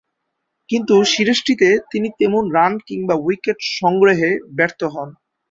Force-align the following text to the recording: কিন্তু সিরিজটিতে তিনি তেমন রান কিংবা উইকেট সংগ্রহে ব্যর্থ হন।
কিন্তু 0.69 0.95
সিরিজটিতে 1.05 1.69
তিনি 1.91 2.07
তেমন 2.19 2.43
রান 2.53 2.73
কিংবা 2.87 3.15
উইকেট 3.25 3.59
সংগ্রহে 3.77 4.29
ব্যর্থ 4.57 4.79
হন। 4.93 5.09